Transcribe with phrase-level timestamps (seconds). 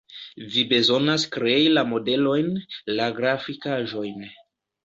[0.53, 2.51] Vi bezonas krei la modelojn,
[3.01, 4.29] la grafikaĵojn